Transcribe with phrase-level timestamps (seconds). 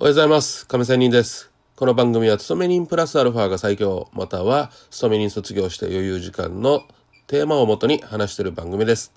[0.00, 0.66] おはようございます。
[0.66, 1.50] 亀仙人です。
[1.76, 6.84] この番組は、勤め人プラスアルファが最強、または、勤め人卒業して余裕時間の
[7.26, 9.12] テーマをもとに話している番組です。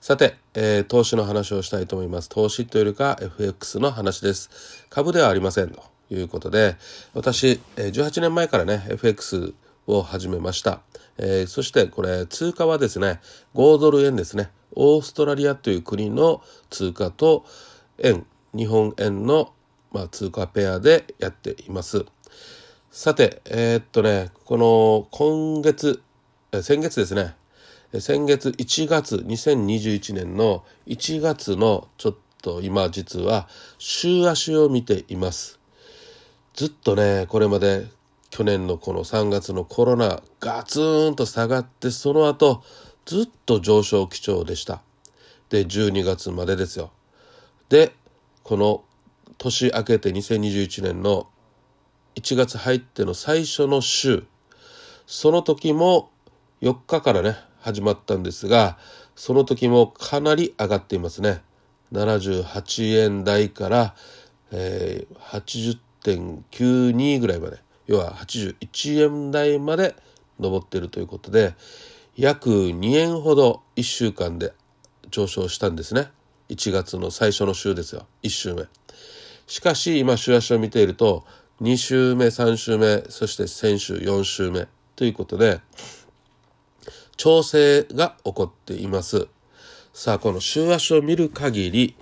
[0.00, 2.30] さて、えー投資の話をしたいと思います。
[2.30, 4.86] 投資というよりか FX の話です。
[4.88, 5.68] 株ではありません。
[5.68, 6.76] ということで、
[7.12, 9.52] 私、え18年前からね、FX
[9.86, 10.80] を始めました。
[11.18, 13.20] えーそしてこれ、通貨はですね、
[13.54, 14.48] 5ドル円ですね。
[14.76, 16.40] オーストラリアという国の
[16.70, 17.44] 通貨と
[17.98, 18.24] 円、
[18.56, 19.52] 日本円の、
[19.96, 22.04] まあ、通貨ペアでやっています。
[22.90, 26.02] さて、えーっとね、この今月、
[26.60, 27.34] 先月ですね、
[27.98, 33.48] 先月1月、2021年の1月のちょっと今実は
[33.78, 35.58] 週足を見ています。
[36.52, 37.86] ずっとね、これまで
[38.28, 42.62] 去年のこの3月のコロナガツンと下がって、その後
[43.06, 44.82] ずっと上昇基調でした。
[45.48, 46.90] で、12月までですよ。
[47.70, 47.94] で、
[48.42, 48.84] この
[49.38, 51.28] 年明けて2021年の
[52.14, 54.24] 1月入っての最初の週、
[55.06, 56.10] その時も
[56.62, 58.78] 4日からね、始まったんですが、
[59.14, 61.42] その時もかなり上がっていますね。
[61.92, 63.94] 78円台から、
[64.50, 69.96] えー80.92ぐらいまで、要は81円台まで
[70.38, 71.54] 上っているということで、
[72.16, 74.52] 約2円ほど1週間で
[75.10, 76.10] 上昇したんですね。
[76.48, 78.06] 1月の最初の週ですよ。
[78.22, 78.66] 1週目。
[79.46, 81.24] しかし今週足を見ていると
[81.60, 84.66] 2週目3週目そして先週4週目
[84.96, 85.60] ということで
[87.16, 89.28] 調整が起こっています。
[89.94, 91.96] さあこの週足を見る限り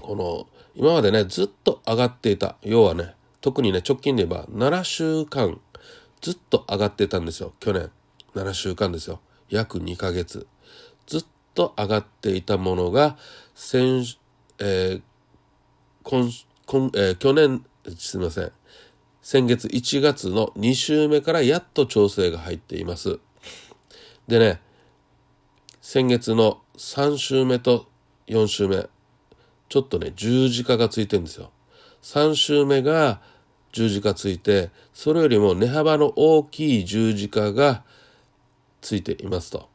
[0.00, 5.60] この今までねずっと上がっていた要はね特にね直近で言えば7週間
[6.20, 7.52] ずっと上がってたんですよ。
[7.60, 7.90] 去年
[8.34, 9.20] 7週間ですよ。
[9.50, 10.48] 約2ヶ月。
[11.06, 13.16] ずっと上がっていたものが
[13.54, 14.18] 先、
[14.58, 15.02] えー
[16.04, 16.30] 今
[16.66, 17.64] 今えー去年
[17.96, 18.52] すみません。
[19.22, 23.18] 先月1月の2週目からやっと調整が入っています。
[24.28, 24.60] でね
[25.80, 27.86] 先月の3週目と
[28.26, 28.86] 4週目
[29.70, 31.50] ちょっとね十字架がついてるんですよ。
[32.02, 33.22] 3週目が
[33.72, 37.82] 十字架ついてそれよりも値幅の大きい十字架が
[38.82, 39.70] ついていますと。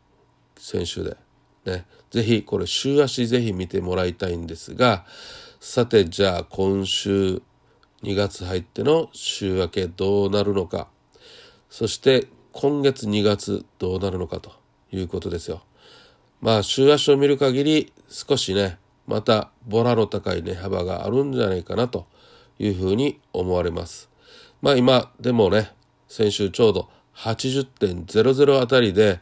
[0.58, 1.18] 先週で。
[1.66, 1.86] ね。
[2.12, 5.06] ぜひこれ週足ぜひ見てもらいたいんですが
[5.60, 7.42] さてじゃあ今週
[8.04, 10.88] 2月入っての週明けどうなるのか。
[11.70, 14.54] そして今月2月どうなるのかと
[14.94, 15.62] いうことですよ。
[16.40, 22.08] まあ週足を見る限り少しねまたボラの高い値幅があるんじゃないかなと
[22.58, 24.10] いうふうに思われます。
[24.62, 25.74] まあ今でもね
[26.08, 29.20] 先週ちょうど80.00あたりで、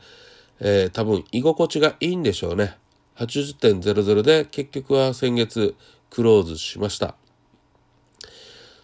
[0.59, 2.77] えー多分居心地がいいんでしょうね。
[3.15, 5.75] 80.00で結局は先月
[6.09, 7.15] クローズしました。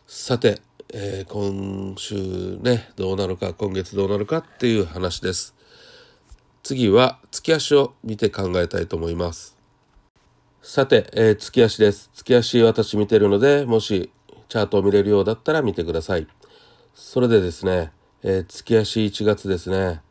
[0.05, 0.61] さて、
[0.93, 5.55] えー今週ねどうなるか今月どうなるかっていう話です。
[6.61, 9.57] 次は月足を見て考えたいと思います。
[10.61, 12.11] さて、えー月足です。
[12.13, 14.11] 月足私見てるのでもし
[14.49, 16.27] チャートを見れるようだったら見てください。
[16.93, 17.91] それでですね、
[18.21, 20.01] えー月足1月ですね、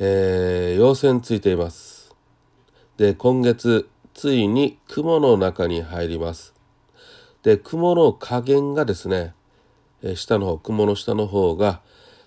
[0.00, 2.14] えー陽線ついています。
[2.96, 6.52] で今月ついに雲の中に入ります。
[7.44, 9.32] で雲の加減がですね、
[10.02, 11.82] え下の方雲の下の方が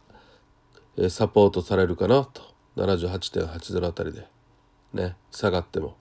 [0.97, 2.41] えサポートされるかなと。
[2.77, 4.27] 78.80あたりで
[4.94, 5.95] ね下がっても。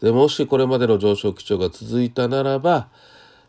[0.00, 2.88] でもしこれまでの上昇基調が続いたならば、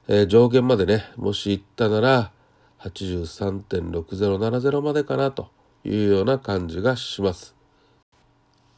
[0.08, 2.32] えー上限までねもし行ったなら
[2.80, 5.50] 83.6070までかなと
[5.84, 7.56] いうような感じがします。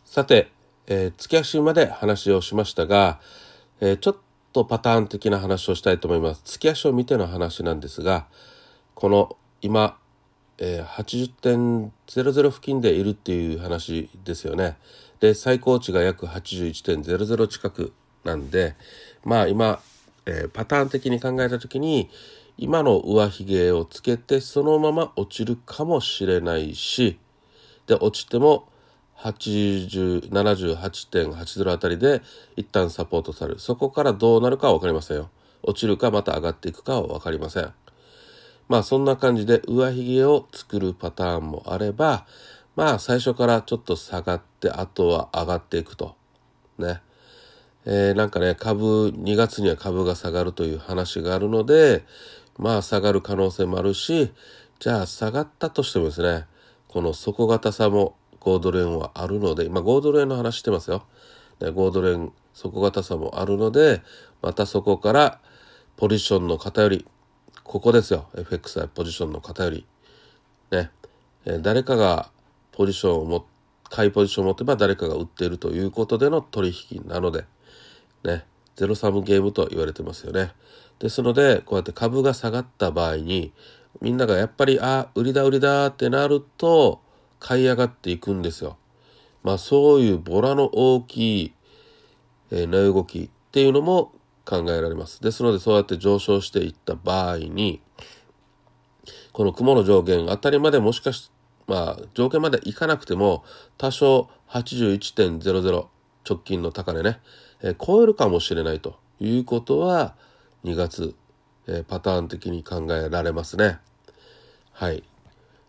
[0.03, 0.51] さて、
[0.87, 3.21] えー月足まで話をしましたが、
[3.79, 4.21] えーちょっと
[4.53, 8.25] とパターン的な話をしたいと思います月足を見ての話なんですが
[8.95, 9.97] この今
[10.63, 14.77] え80.00付近でいるっていう話ですよね。
[15.19, 17.93] で最高値が約81.00近く
[18.23, 18.75] なんで
[19.25, 19.81] まあ今、
[20.25, 22.09] えーパターン的に考えた時に
[22.57, 27.17] 今の上髭をつけてそのまま落ちるかもしれないし
[27.87, 28.67] で落ちても
[29.23, 32.21] 78.80あたりで
[32.55, 33.59] 一旦サポートされる。
[33.59, 35.29] そこからどうなるかは分かりませんよ。
[35.63, 37.71] 落ちるかまた上がっていくかは分かりません。
[38.67, 42.25] まあそんな感じで上髭を作るパターンもあれば
[42.75, 46.15] まあ最初からちょっと下がってあとは上がっていくと。
[46.79, 47.01] ね。
[47.85, 52.05] えー、なんかね株2月には株が下がるという話があるので
[52.57, 54.31] まあ下がる可能性もあるし
[54.79, 56.45] じゃあ下がったとしてもですね
[56.87, 61.05] この底堅さも5ドル円はあるので今5ドル円の話してますよ、
[61.61, 64.01] ね、5ドル円底堅さもあるので
[64.41, 65.39] またそこから
[65.95, 67.07] ポジションの偏り
[67.63, 68.27] ここですよ。
[68.35, 69.85] FXI ポジションの偏り。
[70.71, 70.91] ね、
[71.45, 72.29] え、誰かが
[72.73, 73.43] ポジションを持っ
[73.89, 77.45] 買いポジションを持てば誰かが売っているということでの取引なので
[78.25, 78.45] ね。
[78.75, 80.51] ゼロサムゲームと言われてますよね。
[80.99, 83.53] ですのでこうやって株が下がった場合に
[84.01, 87.01] みんながやっぱりあ売りだ売りだってなると
[87.41, 88.77] 買い上がっていくんですよ。
[89.43, 91.53] まあそういうボラの大きい、
[92.51, 94.13] えー、値動きっていうのも
[94.45, 95.21] 考えられます。
[95.21, 97.81] ですのでそうやって上昇していった場合に
[99.33, 101.31] この雲の上限あたりまでもしかし
[101.67, 103.43] まあ条件までいかなくても
[103.77, 105.85] 多少81.00
[106.29, 107.19] 直近の高値ね、
[107.63, 110.15] えー、超えるかもしれないということは
[110.63, 111.15] 2月、
[111.67, 113.79] えー、パターン的に考えられますね。
[114.73, 115.03] はい。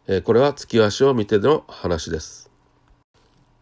[0.08, 2.50] えー、これは月足を見ての話です。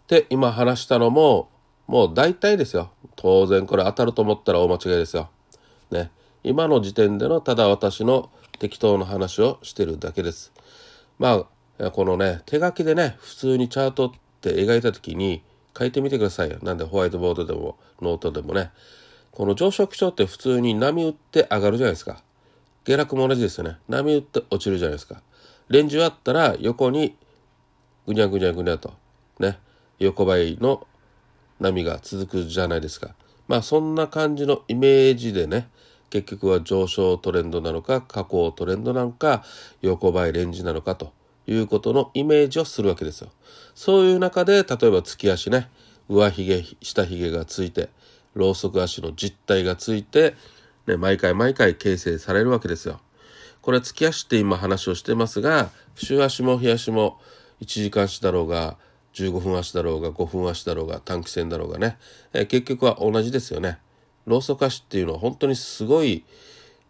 [0.08, 1.50] で、今話したのも、
[1.86, 2.92] もう大体ですよ。
[3.16, 5.28] 当然これ当たると思ったら大間違いですよ。
[5.90, 6.10] ね。
[6.42, 10.52] 今の時点でのただ私の適当な話をしてるだけです。
[11.18, 11.46] ま
[11.78, 15.42] あ、このね、手書きでね、普通にチャートって描いた時に
[15.78, 16.58] 書いてみてくださいよ。
[16.62, 18.70] なんでホワイトボードでもノートでもね。
[19.32, 22.22] この上昇基調って普通に波打って上がるじゃないですか。
[22.84, 23.76] 下落も同じですよね。
[23.88, 25.22] 波打って落ちるじゃないですか。
[25.70, 27.16] レンジあったら横に
[28.04, 28.92] ぐにゃぐにゃぐにゃと
[29.38, 29.58] ね
[30.00, 30.86] 横ばいの
[31.60, 33.14] 波が続くじゃないですか。
[33.46, 35.68] まあそんな感じのイメージでね
[36.10, 39.44] 結局は上昇トレンドなのか下降トレンドなのか
[39.80, 41.12] 横ばいレンジなのかと
[41.46, 43.30] いうことのイメージをするわけですよ。
[43.76, 45.68] そういう中で例えば月足ね
[46.08, 47.90] 上髭下髭がついて
[48.34, 50.34] ロウソク足の実体がついて、
[50.88, 53.00] ね、毎回毎回形成されるわけですよ。
[53.70, 57.20] これ月足って今話をしてますが週足も日足も
[57.60, 58.76] 1時間足だろうが
[59.14, 61.96] 15分足だろうが5分足だろうが短期戦だろうがね、
[62.32, 63.78] えー、結局は同じですよね。
[64.26, 66.24] ローソク足っていうのは本当にすごい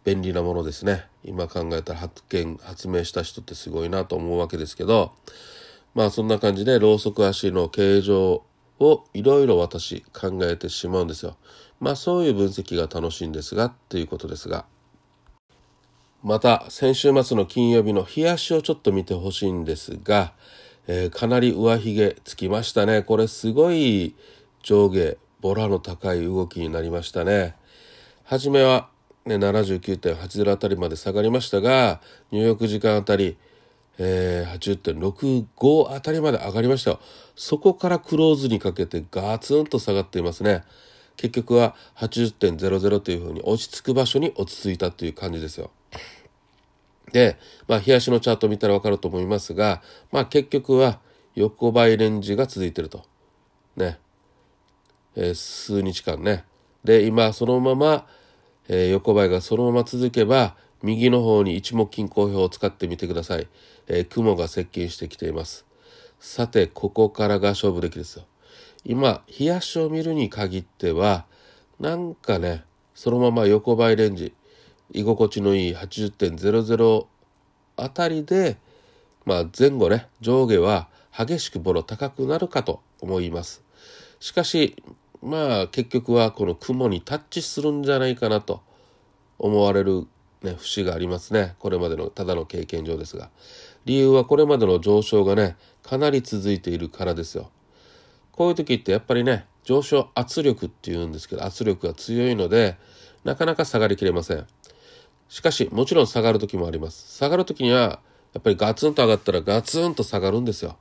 [0.05, 1.05] 便利なものですね。
[1.23, 5.13] 今考えたら発見発明した人ってすごいなと思うわけですけど
[5.95, 8.43] まあそんな感じでローソク足の形状
[8.79, 11.37] をいろいろ私考えてしまうんですよ。
[11.79, 14.65] まあそういう分析が楽しいんですがっていうことですが。
[16.23, 20.35] また先週末の金曜日の冷やしをちょっと見てほしいんですが、
[20.87, 23.03] えー、かなり上髭つきましたね。
[23.03, 24.15] これすごい
[24.63, 27.55] 上下ボラの高い動きになりましたね。
[28.25, 28.89] 初めは、
[29.25, 32.01] ね、79.80あたりまで下がりましたが
[32.31, 33.39] 入浴時間あたり、
[33.99, 37.01] えー、80.65あたりまで上がりました
[37.35, 40.65] そこからクローズにかけてガツンと下がっていますね。
[41.17, 45.71] 結局は80.00というふうに落ち着く場所に落ち着いたという感じですよ。
[47.13, 51.01] で、まあ、冷やしのチャート見たらわかると思いますが、まあ、結局は
[51.35, 53.05] 横ばいレンジが続いてると。
[53.77, 53.99] ね。
[55.17, 56.45] えー、数日間ね。
[56.85, 58.07] で、今そのまま、
[58.69, 63.49] えー、横ばいがそのまま続けば、右の方に一目均衡表を使ってみてください。
[63.87, 65.67] えー、雲が接近してきています。
[66.21, 68.25] さて、ここからが勝負できですよ。
[68.85, 71.27] 今、冷やしを見るに限っては、
[71.79, 72.65] なんかね、
[72.95, 74.35] そのまま横ばいレンジ、
[74.93, 77.07] 居心地のいい80.00
[77.77, 78.57] あたりで、
[79.25, 83.63] まあ、前後ね上下は激しくボロ高くなるかと思います。
[84.19, 84.77] しかし
[85.23, 88.63] まあ結局はこの雲にタッチするんじゃないかなと
[89.39, 90.07] 思われる、
[90.43, 93.31] ね、節がありますねこれまでのただの経験上ですが
[93.85, 97.51] 理由はこれまでの上昇がねかなり続いているからですよ。
[98.33, 102.79] こういう時ってやっぱりね上昇圧力っていうんですけど圧力が強いので
[103.25, 104.47] なかなか下がりきれません。
[105.31, 107.17] しかし、もちろん下がる時もあります。
[107.17, 108.01] 下がる時には、
[108.33, 110.77] やっぱりガツンと上がったらガツンと下がるんですよ。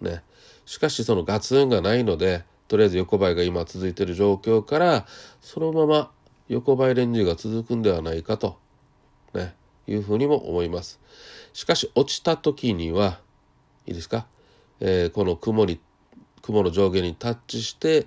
[0.00, 0.22] ね。
[0.64, 5.06] しかし、そのガツンがないので、とりあえず横ばいが今続いている状況から、
[5.42, 6.10] そのまま
[6.48, 8.56] 横ばいレンジが続くんではないかと、
[9.34, 9.54] ね、
[9.86, 10.98] いうふうにも思います。
[11.52, 13.20] しかし、落ちた時には、
[13.86, 14.26] いいですか、
[14.80, 15.78] えー、この雲に、
[16.40, 18.06] 雲の上下にタッチして、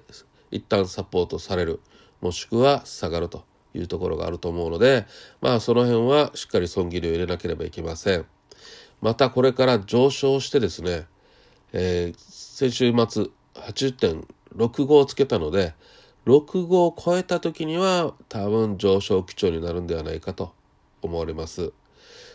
[0.50, 1.80] 一旦サポートされる、
[2.22, 3.46] もしくは下がると。
[3.76, 5.06] いうところがあると思うので、
[5.42, 8.26] まあその辺はしっかり損切りを入れなければいけません。
[9.02, 11.06] またこれから上昇してですね、
[11.74, 15.74] えー、先週末80.65をつけたので、
[16.26, 20.54] 65を超えた時には多分上昇基調になるんではないかと
[21.02, 21.72] 思われます。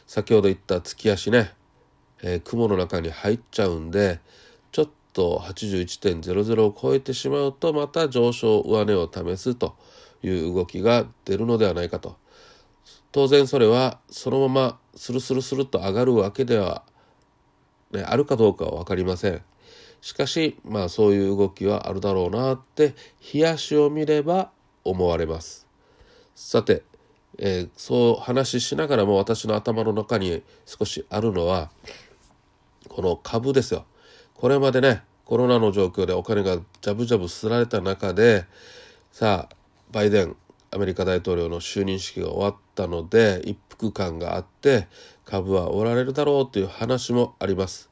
[0.06, 1.52] 先ほど言った月足ね、
[2.23, 4.20] えー、雲の中に入っちゃうんで、
[4.73, 9.76] ちょっと81.00を超えてしまうとまた上昇上値を試すと
[10.22, 12.16] いう動きが出るのではないかと。
[13.12, 16.84] 当然それはそのままスルスルスルと上がるわけでは、
[17.90, 19.42] ね、あるかどうかは分かりません。
[20.00, 22.94] しかしまあそういう動きはあるだろうなって
[23.34, 24.50] 冷やしを見れば
[24.84, 25.66] 思われます。
[26.34, 26.82] さて、
[27.38, 31.70] えー、そう話しながらも私の頭の中に少しあるのは
[32.88, 33.84] この株ですよ。
[34.34, 38.46] これまでねコロナの状況でお金がジャブジャブすられた中で
[39.12, 39.56] さあ
[39.92, 40.37] バイデン
[40.73, 44.87] アメリカ大統領の就任式が終わったので一服感があって
[45.25, 47.90] 株はおられるだろうという話もあります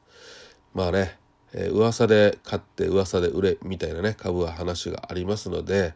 [0.73, 1.17] まあね、
[1.53, 5.93] えー、噂で買って噂で売れみたいなね株は話がありますので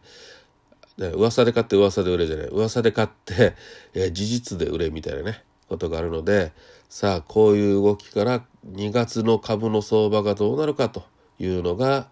[0.98, 3.56] ね、噂で買って噂で売れじゃない噂で買って、
[3.96, 6.52] えー、事実で売れみたいなねことがあるので
[6.88, 11.04] さあこういう動きから2月の株の相場がどうなるかと
[11.40, 12.10] いうのが、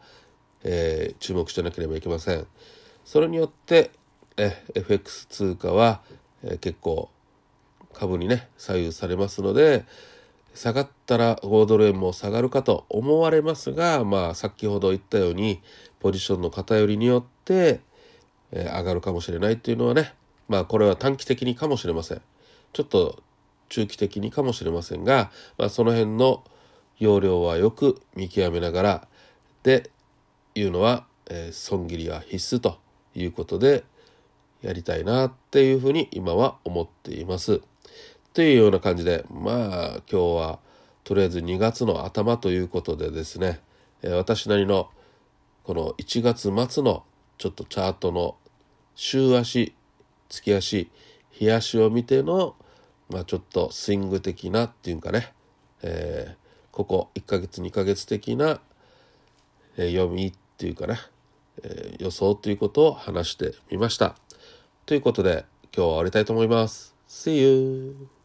[0.64, 2.48] えー、注目しなければいけません。
[3.06, 3.92] それによって
[4.38, 6.02] え FX 通貨は、
[6.44, 7.10] え結構
[7.94, 9.86] 株にね左右されますので
[10.56, 15.62] 下がったら5ドル円も下がるかと思われますがまあ先ほど言ったように
[16.00, 17.82] ポジションの偏りによって、
[18.52, 20.14] え上がるかもしれないっていうのはね
[20.48, 22.22] まあこれは短期的にかもしれません。
[22.74, 23.22] ちょっと
[23.70, 26.44] 中期的にかもしれませんが、まあ、その辺の
[27.00, 29.08] 要領はよく見極めながら
[29.64, 29.92] で
[30.56, 32.80] いうのは、えー、損切りは必須と
[33.16, 33.84] いうことで
[34.62, 37.62] やりたいなっていうふうに今は思っています。
[38.34, 40.60] というような感じでまあ今日は
[41.04, 43.60] とりあえず2月の頭ということでですね、
[44.02, 44.90] え、私なりの
[45.64, 47.04] この1月末の
[47.38, 48.36] ちょっとチャートの
[48.96, 49.74] 週足
[50.30, 50.90] 月足
[51.32, 52.56] 日足を見ての
[53.10, 55.34] まあちょっとスイング的なっていうかね、
[55.82, 58.62] えー、ここ1ヶ月2ヶ月的な、
[59.78, 61.00] えー、読みっていうかね、
[61.64, 64.16] えー、予想ということを話してみました。
[64.86, 66.96] ということで今日は終わりたいと思います。
[67.08, 68.21] See you!